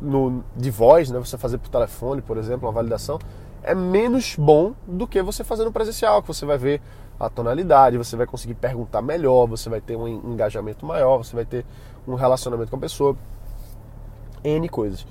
no, 0.01 0.43
de 0.57 0.71
voz, 0.71 1.11
né? 1.11 1.19
Você 1.19 1.37
fazer 1.37 1.59
por 1.59 1.69
telefone, 1.69 2.23
por 2.23 2.39
exemplo, 2.39 2.67
uma 2.67 2.73
validação, 2.73 3.19
é 3.63 3.75
menos 3.75 4.37
bom 4.37 4.73
do 4.87 5.07
que 5.07 5.21
você 5.23 5.45
fazer 5.45 5.67
no 5.67 5.71
presencial, 5.71 6.23
que 6.23 6.29
você 6.29 6.47
vai 6.47 6.57
ver 6.57 6.81
a 7.21 7.29
tonalidade, 7.29 7.99
você 7.99 8.17
vai 8.17 8.27
conseguir 8.27 8.55
perguntar 8.55 9.03
melhor, 9.03 9.47
você 9.47 9.69
vai 9.69 9.83
ter 9.83 9.97
um 9.97 10.09
engajamento 10.09 10.87
maior, 10.87 11.19
você 11.19 11.37
vai 11.37 11.45
ter 11.45 11.67
um 12.09 12.15
relacionamento 12.15 12.71
com 12.71 12.77
a 12.77 12.81
pessoa. 12.81 13.15
N 14.43 14.67
coisas. 14.67 15.07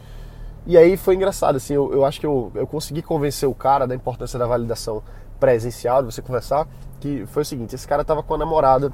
E 0.66 0.80
aí 0.80 0.98
foi 0.98 1.14
engraçado, 1.14 1.58
assim, 1.58 1.76
eu, 1.76 1.94
eu 1.94 2.04
acho 2.06 2.20
que 2.20 2.26
eu, 2.26 2.52
eu 2.56 2.66
consegui 2.66 3.04
convencer 3.04 3.48
o 3.48 3.54
cara 3.54 3.86
da 3.86 3.94
importância 3.94 4.40
da 4.40 4.48
validação 4.48 5.04
presencial, 5.40 6.02
de 6.02 6.12
você 6.12 6.24
conversar, 6.24 6.68
que 7.00 7.24
foi 7.28 7.44
o 7.44 7.46
seguinte, 7.46 7.76
esse 7.76 7.88
cara 7.88 8.02
estava 8.02 8.24
com 8.24 8.34
a 8.34 8.38
namorada 8.38 8.92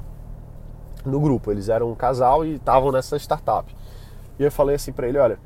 no 1.02 1.18
grupo, 1.18 1.50
eles 1.50 1.70
eram 1.70 1.90
um 1.90 1.94
casal 1.94 2.44
e 2.44 2.56
estavam 2.56 2.92
nessa 2.92 3.16
startup. 3.16 3.74
E 4.42 4.44
eu 4.44 4.50
falei 4.50 4.74
assim 4.74 4.92
para 4.92 5.06
ele, 5.06 5.18
olha, 5.18 5.38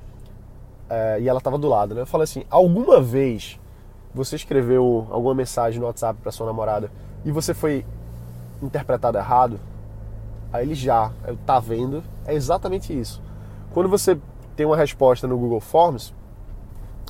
é, 0.89 1.21
e 1.21 1.29
ela 1.29 1.37
estava 1.37 1.59
do 1.59 1.69
lado, 1.69 1.95
né? 1.95 2.01
Eu 2.01 2.07
falei 2.07 2.25
assim, 2.25 2.45
alguma 2.49 2.99
vez 2.99 3.61
você 4.15 4.37
escreveu 4.37 5.07
alguma 5.11 5.35
mensagem 5.35 5.79
no 5.79 5.85
WhatsApp 5.85 6.19
para 6.23 6.33
sua 6.33 6.47
namorada 6.47 6.91
e 7.23 7.31
você 7.31 7.53
foi 7.53 7.85
interpretado 8.63 9.19
errado? 9.19 9.61
Aí 10.51 10.65
ele 10.65 10.75
já, 10.75 11.13
tá 11.45 11.61
vendo, 11.61 12.03
é 12.25 12.33
exatamente 12.33 12.99
isso. 12.99 13.21
Quando 13.75 13.91
você 13.91 14.19
tem 14.57 14.65
uma 14.65 14.79
resposta 14.79 15.27
no 15.27 15.37
Google 15.37 15.61
Forms, 15.61 16.15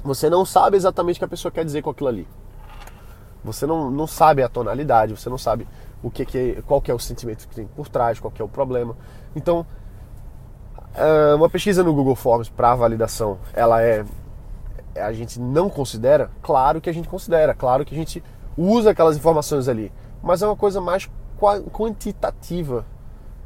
você 0.03 0.29
não 0.29 0.45
sabe 0.45 0.77
exatamente 0.77 1.17
o 1.17 1.19
que 1.21 1.25
a 1.25 1.29
pessoa 1.29 1.53
quer 1.53 1.65
dizer 1.65 1.83
com 1.83 1.91
aquilo 1.91 2.09
ali. 2.09 2.27
Você 3.45 3.65
não, 3.65 3.93
não 3.93 4.09
sabe 4.09 4.43
a 4.43 4.49
tonalidade, 4.49 5.17
você 5.17 5.31
não 5.31 5.39
sabe 5.39 5.69
o 6.03 6.11
que, 6.11 6.27
que 6.27 6.63
qual 6.67 6.81
que 6.81 6.91
é 6.91 6.95
o 6.95 6.99
sentimento 6.99 7.47
que 7.47 7.55
tem 7.55 7.69
por 7.69 7.89
trás, 7.89 8.19
qual 8.19 8.33
que 8.33 8.43
é 8.43 8.45
o 8.45 8.49
problema. 8.49 8.97
Então, 9.37 9.65
é, 9.65 9.86
uma 11.37 11.49
pesquisa 11.49 11.83
no 11.83 11.93
Google 11.93 12.17
Forms 12.17 12.49
para 12.49 12.75
validação, 12.75 13.39
ela 13.53 13.83
é 13.83 14.05
a 14.99 15.13
gente 15.13 15.39
não 15.39 15.69
considera? 15.69 16.31
Claro 16.43 16.81
que 16.81 16.89
a 16.89 16.93
gente 16.93 17.09
considera, 17.09 17.55
claro 17.55 17.85
que 17.85 17.95
a 17.95 17.99
gente 17.99 18.23
usa 18.57 18.91
aquelas 18.91 19.17
informações 19.17 19.69
ali, 19.69 19.93
mas 20.23 20.43
é 20.43 20.47
uma 20.47 20.57
coisa 20.57 20.81
mais 20.81 21.11
quantitativa, 21.73 22.87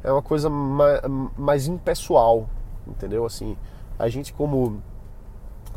é 0.03 0.11
uma 0.11 0.21
coisa 0.21 0.49
mais, 0.49 1.01
mais 1.37 1.67
impessoal, 1.67 2.49
entendeu? 2.87 3.25
Assim, 3.25 3.57
a 3.99 4.07
gente 4.07 4.33
como 4.33 4.81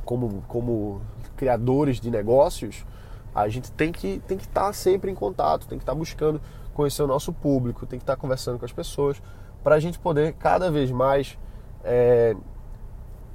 como 0.04 0.44
como 0.46 1.00
criadores 1.36 1.98
de 1.98 2.10
negócios, 2.10 2.86
a 3.34 3.48
gente 3.48 3.72
tem 3.72 3.90
que 3.90 4.22
tem 4.26 4.38
que 4.38 4.44
estar 4.44 4.66
tá 4.66 4.72
sempre 4.72 5.10
em 5.10 5.14
contato, 5.14 5.66
tem 5.66 5.78
que 5.78 5.82
estar 5.82 5.92
tá 5.92 5.98
buscando 5.98 6.40
conhecer 6.72 7.02
o 7.02 7.06
nosso 7.06 7.32
público, 7.32 7.86
tem 7.86 7.98
que 7.98 8.02
estar 8.02 8.16
tá 8.16 8.20
conversando 8.20 8.58
com 8.58 8.64
as 8.64 8.72
pessoas 8.72 9.20
para 9.62 9.74
a 9.76 9.80
gente 9.80 9.98
poder 9.98 10.34
cada 10.34 10.70
vez 10.70 10.90
mais 10.90 11.38
é, 11.84 12.34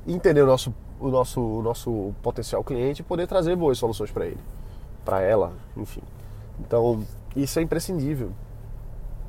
entender 0.08 0.42
o 0.42 0.46
nosso, 0.48 0.74
o, 1.00 1.10
nosso, 1.10 1.42
o 1.42 1.62
nosso 1.62 2.14
potencial 2.22 2.64
cliente 2.64 3.02
e 3.02 3.04
poder 3.04 3.28
trazer 3.28 3.56
boas 3.56 3.78
soluções 3.78 4.12
para 4.12 4.26
ele, 4.26 4.40
para 5.06 5.22
ela, 5.22 5.54
enfim. 5.78 6.02
Então, 6.60 7.04
isso 7.36 7.60
é 7.60 7.62
imprescindível. 7.62 8.32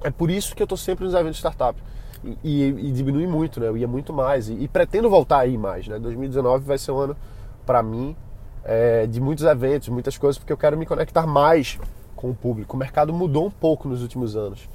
É 0.03 0.11
por 0.11 0.31
isso 0.31 0.57
que 0.57 0.63
eu 0.63 0.65
estou 0.65 0.79
sempre 0.79 1.05
nos 1.05 1.15
eventos 1.15 1.37
de 1.37 1.41
startup. 1.41 1.81
E, 2.25 2.37
e, 2.43 2.89
e, 2.89 2.93
diminui 2.93 3.27
muito, 3.27 3.61
né? 3.61 3.69
Eu 3.69 3.77
ia 3.77 3.89
muito 3.89 4.13
mais. 4.13 4.49
E, 4.49 4.55
e 4.55 4.69
pretendo 4.69 5.09
voltar 5.09 5.41
aí 5.41 5.57
mais, 5.57 5.87
né? 5.87 5.99
2019 5.99 6.65
vai 6.65 6.79
ser 6.79 6.93
um 6.93 6.99
ano, 6.99 7.17
para 7.65 7.83
mim, 7.83 8.17
é, 8.65 9.07
de 9.07 9.21
muitos 9.21 9.45
eventos, 9.45 9.89
muitas 9.89 10.19
coisas, 10.19 10.39
porque 10.39 10.53
eu 10.53 10.57
quero 10.57 10.77
me 10.77 10.85
conectar 10.85 11.27
mais 11.27 11.79
com 12.15 12.31
o 12.31 12.35
público. 12.35 12.77
O 12.77 12.79
mercado 12.79 13.13
mudou 13.13 13.47
um 13.47 13.51
pouco 13.51 13.89
nos 13.89 14.03
últimos 14.03 14.37
anos. 14.37 14.69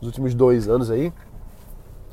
Nos 0.00 0.08
últimos 0.08 0.34
dois 0.34 0.68
anos 0.68 0.90
aí, 0.90 1.12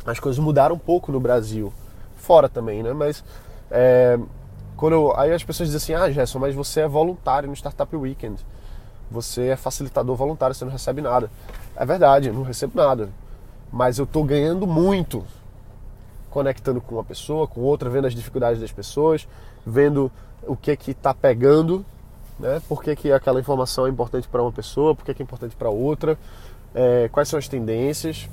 as 0.05 0.19
coisas 0.19 0.39
mudaram 0.39 0.75
um 0.75 0.79
pouco 0.79 1.11
no 1.11 1.19
Brasil. 1.19 1.71
Fora 2.15 2.47
também, 2.47 2.83
né? 2.83 2.93
Mas 2.93 3.23
é, 3.69 4.19
quando 4.75 4.93
eu, 4.93 5.17
aí 5.17 5.31
as 5.31 5.43
pessoas 5.43 5.69
dizem 5.69 5.95
assim, 5.95 6.03
ah, 6.03 6.11
Gerson, 6.11 6.39
mas 6.39 6.55
você 6.55 6.81
é 6.81 6.87
voluntário 6.87 7.47
no 7.49 7.55
Startup 7.55 7.95
Weekend. 7.95 8.45
Você 9.11 9.47
é 9.47 9.55
facilitador 9.55 10.15
voluntário, 10.15 10.55
você 10.55 10.65
não 10.65 10.71
recebe 10.71 11.01
nada. 11.01 11.29
É 11.75 11.85
verdade, 11.85 12.29
eu 12.29 12.33
não 12.33 12.43
recebo 12.43 12.73
nada. 12.75 13.09
Mas 13.71 13.97
eu 13.97 14.05
estou 14.05 14.23
ganhando 14.23 14.65
muito 14.65 15.23
conectando 16.29 16.81
com 16.81 16.95
uma 16.95 17.03
pessoa, 17.03 17.47
com 17.47 17.61
outra, 17.61 17.89
vendo 17.91 18.07
as 18.07 18.15
dificuldades 18.15 18.59
das 18.59 18.71
pessoas, 18.71 19.27
vendo 19.63 20.11
o 20.47 20.55
que 20.55 20.75
que 20.75 20.91
está 20.91 21.13
pegando, 21.13 21.85
né? 22.39 22.59
Por 22.67 22.83
que, 22.83 22.95
que 22.95 23.11
aquela 23.11 23.39
informação 23.39 23.85
é 23.85 23.89
importante 23.89 24.27
para 24.27 24.41
uma 24.41 24.51
pessoa, 24.51 24.95
por 24.95 25.05
que, 25.05 25.13
que 25.13 25.21
é 25.21 25.25
importante 25.25 25.55
para 25.55 25.69
outra, 25.69 26.17
é, 26.73 27.07
quais 27.11 27.29
são 27.29 27.37
as 27.37 27.47
tendências. 27.47 28.27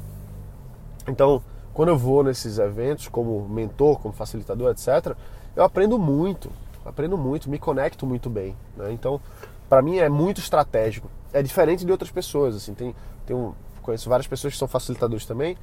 Então, 1.07 1.43
quando 1.73 1.89
eu 1.91 1.99
vou 1.99 2.23
nesses 2.23 2.59
eventos 2.59 3.09
como 3.09 3.49
mentor, 3.49 3.99
como 3.99 4.13
facilitador, 4.13 4.71
etc., 4.71 5.17
eu 5.55 5.65
aprendo 5.65 5.99
muito, 5.99 6.51
aprendo 6.85 7.17
muito, 7.17 7.51
me 7.51 7.59
conecto 7.59 8.07
muito 8.07 8.31
bem. 8.31 8.57
Né? 8.77 8.93
Então, 8.93 9.21
para 9.69 9.83
mim 9.83 9.99
é 9.99 10.09
muito 10.09 10.41
estratégico. 10.41 11.09
É 11.33 11.43
diferente 11.43 11.85
de 11.85 11.93
outras 11.93 12.11
pessoas. 12.11 12.57
Assim, 12.57 12.75
tem, 12.75 12.95
tem 13.27 13.37
um, 13.37 13.53
conheço 13.83 14.09
várias 14.09 14.27
pessoas 14.27 14.53
que 14.53 14.59
são 14.59 14.69
facilitadores 14.69 15.27
também, 15.27 15.57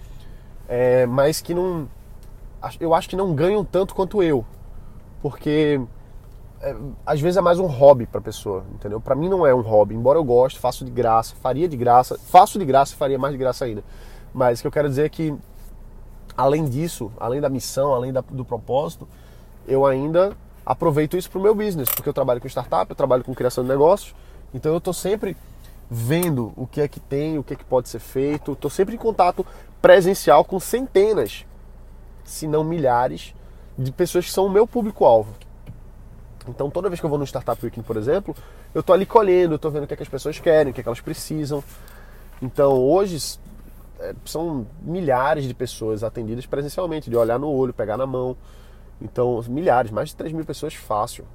é, 0.67 1.05
mas 1.05 1.41
que 1.41 1.53
não, 1.53 1.87
eu 2.79 2.93
acho 2.93 3.07
que 3.09 3.15
não 3.15 3.33
ganham 3.33 3.63
tanto 3.63 3.95
quanto 3.95 4.21
eu, 4.21 4.45
porque 5.21 5.79
é, 6.61 6.75
às 7.05 7.21
vezes 7.21 7.37
é 7.37 7.41
mais 7.41 7.59
um 7.59 7.67
hobby 7.67 8.05
para 8.05 8.19
pessoa, 8.19 8.65
entendeu? 8.73 8.99
Para 8.99 9.15
mim 9.15 9.29
não 9.29 9.45
é 9.45 9.53
um 9.53 9.61
hobby, 9.61 9.95
embora 9.95 10.19
eu 10.19 10.23
goste, 10.23 10.59
faço 10.59 10.83
de 10.83 10.91
graça, 10.91 11.35
faria 11.35 11.67
de 11.67 11.77
graça, 11.77 12.17
faço 12.17 12.59
de 12.59 12.65
graça 12.65 12.93
e 12.93 12.97
faria 12.97 13.17
mais 13.17 13.33
de 13.33 13.37
graça 13.37 13.65
ainda. 13.65 13.83
Mas 14.33 14.59
o 14.59 14.63
que 14.63 14.67
eu 14.67 14.71
quero 14.71 14.89
dizer 14.89 15.05
é 15.05 15.09
que 15.09 15.33
além 16.37 16.65
disso, 16.65 17.11
além 17.19 17.41
da 17.41 17.49
missão, 17.49 17.93
além 17.93 18.13
da, 18.13 18.21
do 18.21 18.45
propósito, 18.45 19.07
eu 19.67 19.85
ainda 19.85 20.37
aproveito 20.65 21.17
isso 21.17 21.29
para 21.29 21.39
o 21.39 21.41
meu 21.41 21.55
business, 21.55 21.89
porque 21.89 22.07
eu 22.07 22.13
trabalho 22.13 22.39
com 22.39 22.47
startup, 22.47 22.89
eu 22.89 22.95
trabalho 22.95 23.23
com 23.23 23.33
criação 23.33 23.63
de 23.63 23.69
negócios, 23.69 24.13
então 24.53 24.71
eu 24.71 24.77
estou 24.77 24.93
sempre 24.93 25.35
vendo 25.89 26.53
o 26.55 26.67
que 26.67 26.81
é 26.81 26.87
que 26.87 26.99
tem, 26.99 27.37
o 27.37 27.43
que 27.43 27.53
é 27.53 27.55
que 27.55 27.63
pode 27.63 27.89
ser 27.89 27.99
feito, 27.99 28.51
estou 28.51 28.69
sempre 28.69 28.95
em 28.95 28.97
contato 28.97 29.45
presencial 29.81 30.45
com 30.45 30.59
centenas, 30.59 31.45
se 32.23 32.47
não 32.47 32.63
milhares, 32.63 33.33
de 33.77 33.91
pessoas 33.91 34.25
que 34.25 34.31
são 34.31 34.45
o 34.45 34.49
meu 34.49 34.67
público-alvo. 34.67 35.33
Então, 36.47 36.69
toda 36.69 36.89
vez 36.89 36.99
que 36.99 37.05
eu 37.05 37.09
vou 37.09 37.19
no 37.19 37.25
Startup 37.25 37.63
Weekend, 37.63 37.85
por 37.85 37.97
exemplo, 37.97 38.35
eu 38.73 38.81
estou 38.81 38.93
ali 38.93 39.05
colhendo, 39.05 39.55
estou 39.55 39.71
vendo 39.71 39.83
o 39.83 39.87
que, 39.87 39.93
é 39.93 39.97
que 39.97 40.03
as 40.03 40.09
pessoas 40.09 40.39
querem, 40.39 40.71
o 40.71 40.73
que, 40.73 40.81
é 40.81 40.83
que 40.83 40.89
elas 40.89 41.01
precisam. 41.01 41.63
Então, 42.41 42.73
hoje 42.73 43.37
são 44.25 44.67
milhares 44.81 45.45
de 45.45 45.53
pessoas 45.53 46.03
atendidas 46.03 46.45
presencialmente, 46.45 47.09
de 47.09 47.15
olhar 47.15 47.39
no 47.39 47.49
olho, 47.49 47.73
pegar 47.73 47.97
na 47.97 48.05
mão. 48.05 48.35
Então, 49.01 49.43
milhares, 49.47 49.91
mais 49.91 50.09
de 50.09 50.15
3 50.15 50.33
mil 50.33 50.45
pessoas 50.45 50.73
fácil. 50.73 51.25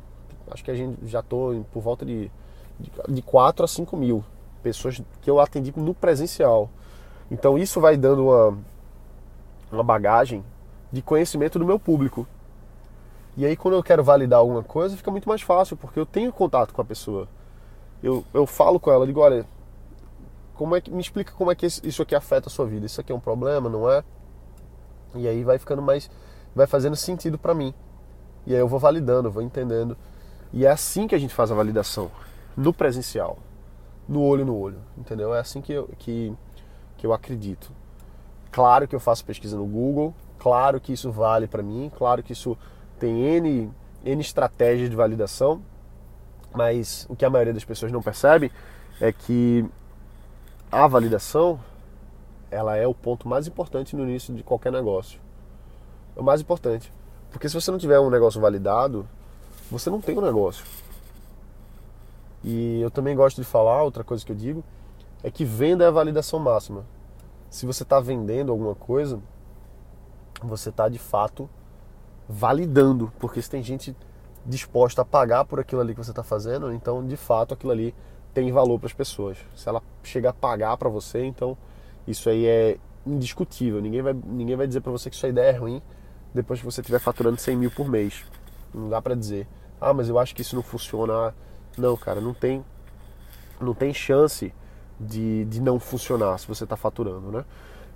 Acho 0.51 0.65
que 0.65 0.71
a 0.71 0.75
gente 0.75 1.07
já 1.07 1.21
estou 1.21 1.65
por 1.73 1.81
volta 1.81 2.05
de, 2.05 2.31
de, 2.79 2.91
de 3.09 3.23
4 3.23 3.65
a 3.65 3.69
5 3.69 3.97
mil 3.97 4.25
pessoas 4.63 5.01
que 5.21 5.31
eu 5.31 5.41
atendi 5.41 5.73
no 5.77 5.95
presencial. 5.95 6.69
Então, 7.31 7.57
isso 7.57 7.81
vai 7.81 7.97
dando 7.97 8.27
uma, 8.27 8.59
uma 9.71 9.83
bagagem 9.83 10.45
de 10.91 11.01
conhecimento 11.01 11.59
do 11.59 11.65
meu 11.65 11.79
público. 11.79 12.27
E 13.37 13.47
aí 13.47 13.57
quando 13.57 13.75
eu 13.75 13.83
quero 13.83 14.05
validar 14.05 14.39
alguma 14.41 14.63
coisa, 14.63 14.97
fica 14.97 15.11
muito 15.11 15.29
mais 15.29 15.41
fácil, 15.41 15.77
porque 15.77 15.99
eu 15.99 16.05
tenho 16.05 16.31
contato 16.33 16.75
com 16.75 16.83
a 16.83 16.85
pessoa. 16.85 17.27
Eu, 18.03 18.25
eu 18.35 18.47
falo 18.47 18.79
com 18.79 18.91
ela, 18.93 19.07
digo, 19.07 19.21
olha, 19.21 19.47
como 20.63 20.77
é 20.77 20.81
que, 20.81 20.93
me 20.93 21.01
explica 21.01 21.33
como 21.33 21.51
é 21.51 21.57
que 21.57 21.67
isso 21.67 22.03
aqui 22.03 22.15
afeta 22.15 22.49
a 22.49 22.51
sua 22.51 22.65
vida. 22.67 22.87
Isso 22.87 23.01
aqui 23.01 23.11
é 23.11 23.15
um 23.15 23.19
problema, 23.19 23.69
não 23.69 23.91
é? 23.91 24.05
E 25.17 25.27
aí 25.27 25.43
vai 25.43 25.59
ficando 25.59 25.83
mais, 25.83 26.09
vai 26.55 26.69
fazendo 26.69 26.95
sentido 26.95 27.37
para 27.37 27.53
mim. 27.53 27.75
E 28.47 28.55
aí 28.55 28.61
eu 28.61 28.69
vou 28.69 28.79
validando, 28.79 29.29
vou 29.29 29.43
entendendo. 29.43 29.97
E 30.53 30.65
é 30.65 30.71
assim 30.71 31.09
que 31.09 31.17
a 31.17 31.19
gente 31.19 31.35
faz 31.35 31.51
a 31.51 31.55
validação, 31.57 32.13
no 32.57 32.73
presencial, 32.73 33.39
no 34.09 34.23
olho 34.23 34.45
no 34.45 34.57
olho, 34.57 34.79
entendeu? 34.97 35.35
É 35.35 35.41
assim 35.41 35.61
que 35.61 35.73
eu, 35.73 35.91
que, 35.99 36.33
que 36.97 37.05
eu 37.05 37.13
acredito. 37.13 37.73
Claro 38.53 38.87
que 38.87 38.95
eu 38.95 39.01
faço 39.01 39.25
pesquisa 39.25 39.57
no 39.57 39.67
Google, 39.67 40.15
claro 40.39 40.81
que 40.81 40.93
isso 40.93 41.11
vale 41.11 41.49
para 41.49 41.61
mim, 41.65 41.91
claro 41.99 42.23
que 42.23 42.35
isso 42.35 42.57
tem 43.01 43.21
N, 43.21 43.69
N 44.05 44.21
estratégias 44.21 44.89
de 44.89 44.95
validação, 44.95 45.61
mas 46.55 47.05
o 47.11 47.17
que 47.17 47.25
a 47.25 47.31
maioria 47.31 47.53
das 47.53 47.65
pessoas 47.65 47.91
não 47.91 48.01
percebe 48.01 48.53
é 49.01 49.11
que 49.11 49.69
a 50.73 50.87
validação 50.87 51.61
ela 52.51 52.77
é 52.77 52.87
o 52.87 52.95
ponto 52.95 53.29
mais 53.29 53.47
importante 53.47 53.95
no 53.95 54.05
início 54.05 54.35
de 54.35 54.43
qualquer 54.43 54.73
negócio. 54.73 55.21
É 56.17 56.21
o 56.21 56.25
mais 56.25 56.41
importante. 56.41 56.91
Porque 57.31 57.47
se 57.47 57.55
você 57.55 57.71
não 57.71 57.79
tiver 57.79 58.01
um 58.01 58.09
negócio 58.09 58.41
validado, 58.41 59.07
você 59.71 59.91
não 59.91 60.01
tem 60.01 60.19
um 60.19 60.23
negócio. 60.23 60.65
E 62.43 62.81
eu 62.81 62.91
também 62.91 63.15
gosto 63.15 63.37
de 63.37 63.47
falar, 63.47 63.83
outra 63.83 64.03
coisa 64.03 64.25
que 64.25 64.33
eu 64.33 64.37
digo, 64.37 64.65
é 65.23 65.31
que 65.31 65.45
venda 65.45 65.85
é 65.85 65.89
a 65.89 65.91
validação 65.91 66.39
máxima. 66.39 66.85
Se 67.51 67.67
você 67.67 67.83
está 67.83 68.01
vendendo 68.01 68.51
alguma 68.51 68.75
coisa, 68.75 69.21
você 70.43 70.71
está 70.71 70.89
de 70.89 70.99
fato 70.99 71.49
validando, 72.29 73.13
porque 73.19 73.41
se 73.43 73.51
tem 73.51 73.63
gente 73.63 73.95
disposta 74.45 75.03
a 75.03 75.05
pagar 75.05 75.45
por 75.45 75.61
aquilo 75.61 75.83
ali 75.83 75.95
que 75.95 76.03
você 76.03 76.11
está 76.11 76.23
fazendo, 76.23 76.73
então 76.73 77.07
de 77.07 77.17
fato 77.17 77.55
aquilo 77.55 77.73
ali 77.73 77.95
tem 78.35 78.51
valor 78.53 78.79
para 78.79 78.87
as 78.87 78.93
pessoas. 78.93 79.39
Se 79.55 79.69
ela 79.69 79.83
chegar 80.03 80.31
a 80.31 80.35
pagar 80.35 80.77
para 80.77 80.89
você, 80.89 81.25
então 81.25 81.57
isso 82.07 82.29
aí 82.29 82.47
é 82.47 82.79
indiscutível. 83.07 83.81
Ninguém 83.81 84.03
vai, 84.03 84.13
ninguém 84.13 84.57
vai 84.57 84.67
dizer 84.67 84.81
para 84.81 84.93
você 84.93 85.11
que 85.11 85.17
sua 85.17 85.29
ideia 85.29 85.51
é 85.51 85.57
ruim 85.57 85.83
depois 86.35 86.61
que 86.61 86.65
você 86.65 86.81
estiver 86.81 86.99
faturando 86.99 87.39
100 87.39 87.57
mil 87.57 87.71
por 87.71 87.89
mês. 87.89 88.25
Não 88.75 88.89
dá 88.89 89.01
para 89.03 89.15
dizer. 89.15 89.47
Ah, 89.81 89.93
mas 89.93 90.09
eu 90.09 90.19
acho 90.19 90.35
que 90.35 90.43
isso 90.43 90.57
não 90.57 90.63
funciona. 90.63 91.35
Não, 91.77 91.97
cara, 91.97 92.21
não 92.21 92.33
tem, 92.33 92.65
não 93.61 93.75
tem 93.75 93.93
chance 93.93 94.53
de, 94.99 95.45
de 95.47 95.61
não 95.61 95.79
funcionar 95.81 96.39
se 96.39 96.47
você 96.47 96.65
está 96.65 96.77
faturando, 96.77 97.31
né? 97.31 97.45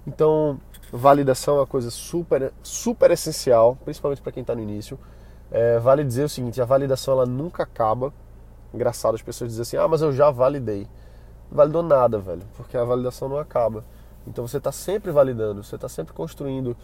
Então, 0.06 0.60
validação 0.92 1.56
é 1.56 1.60
uma 1.60 1.66
coisa 1.66 1.90
super, 1.90 2.52
super 2.62 3.10
essencial, 3.10 3.76
principalmente 3.84 4.22
para 4.22 4.32
quem 4.32 4.40
está 4.40 4.54
no 4.54 4.62
início. 4.62 4.98
É, 5.50 5.78
vale 5.78 6.04
dizer 6.04 6.24
o 6.24 6.28
seguinte: 6.28 6.60
a 6.60 6.64
validação 6.64 7.14
ela 7.14 7.26
nunca 7.26 7.62
acaba. 7.62 8.12
Engraçado 8.76 9.14
as 9.14 9.22
pessoas 9.22 9.50
dizem 9.50 9.62
assim: 9.62 9.76
ah, 9.78 9.88
mas 9.88 10.02
eu 10.02 10.12
já 10.12 10.30
validei. 10.30 10.86
Não 11.50 11.56
validou 11.56 11.82
nada, 11.82 12.18
velho, 12.18 12.42
porque 12.56 12.76
a 12.76 12.84
validação 12.84 13.26
não 13.26 13.38
acaba. 13.38 13.82
Então 14.26 14.46
você 14.46 14.58
está 14.58 14.70
sempre 14.70 15.10
validando, 15.10 15.64
você 15.64 15.76
está 15.76 15.88
sempre 15.88 16.12
construindo 16.12 16.76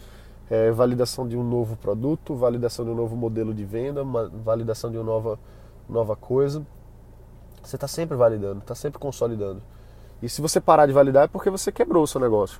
é, 0.49 0.71
validação 0.71 1.27
de 1.27 1.37
um 1.37 1.43
novo 1.43 1.75
produto, 1.75 2.35
validação 2.35 2.83
de 2.83 2.89
um 2.89 2.95
novo 2.95 3.15
modelo 3.15 3.53
de 3.53 3.63
venda, 3.63 4.03
validação 4.03 4.89
de 4.89 4.97
uma 4.97 5.03
nova, 5.03 5.39
nova 5.87 6.15
coisa. 6.15 6.65
Você 7.61 7.75
está 7.75 7.87
sempre 7.87 8.17
validando, 8.17 8.59
está 8.59 8.73
sempre 8.73 8.97
consolidando. 8.97 9.61
E 10.19 10.27
se 10.27 10.41
você 10.41 10.59
parar 10.59 10.87
de 10.87 10.93
validar 10.93 11.25
é 11.25 11.27
porque 11.27 11.49
você 11.51 11.71
quebrou 11.71 12.03
o 12.03 12.07
seu 12.07 12.19
negócio. 12.19 12.59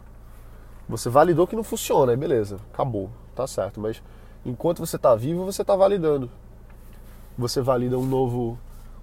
Você 0.87 1.09
validou 1.09 1.47
que 1.47 1.55
não 1.55 1.63
funciona, 1.63 2.11
aí 2.11 2.17
beleza, 2.17 2.59
acabou, 2.71 3.09
tá 3.33 3.47
certo. 3.47 3.79
Mas 3.79 3.99
enquanto 4.45 4.85
você 4.85 4.95
está 4.95 5.15
vivo, 5.15 5.43
você 5.43 5.63
está 5.63 5.75
validando. 5.75 6.29
Você 7.35 7.61
valida 7.61 7.97
um 7.97 8.05
novo, 8.05 8.59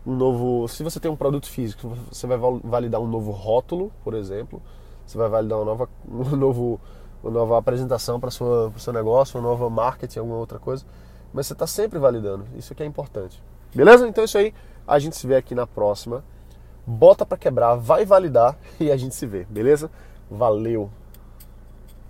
um 0.07 0.15
novo. 0.15 0.69
Se 0.69 0.83
você 0.83 0.99
tem 0.99 1.11
um 1.11 1.17
produto 1.17 1.49
físico, 1.49 1.97
você 2.11 2.27
vai 2.27 2.39
validar 2.65 3.01
um 3.01 3.07
novo 3.07 3.31
rótulo, 3.31 3.93
por 4.03 4.15
exemplo. 4.15 4.63
Você 5.07 5.19
vai 5.19 5.29
validar 5.29 5.59
uma 5.59 5.65
nova, 5.65 5.89
um 6.09 6.37
novo 6.37 6.81
uma 7.23 7.31
nova 7.31 7.59
apresentação 7.59 8.19
para 8.19 8.29
o 8.29 8.79
seu 8.79 8.93
negócio, 8.93 9.39
uma 9.39 9.49
nova 9.49 9.69
marketing, 9.69 10.21
alguma 10.21 10.39
outra 10.39 10.59
coisa. 10.59 10.85
Mas 11.33 11.47
você 11.47 11.53
está 11.53 11.67
sempre 11.67 11.99
validando. 11.99 12.47
Isso 12.57 12.75
que 12.75 12.83
é 12.83 12.87
importante. 12.87 13.43
Beleza? 13.75 14.09
Então 14.09 14.23
é 14.23 14.25
isso 14.25 14.39
aí. 14.39 14.55
A 14.87 14.99
gente 14.99 15.17
se 15.17 15.27
vê 15.27 15.37
aqui 15.37 15.55
na 15.55 15.67
próxima. 15.67 16.25
Bota 16.87 17.25
para 17.25 17.39
quebrar, 17.39 17.75
vai 17.77 18.05
validar 18.05 18.57
e 18.81 18.91
a 18.91 18.97
gente 18.97 19.15
se 19.15 19.27
vê. 19.27 19.45
Beleza? 19.49 19.91
Valeu! 20.31 20.91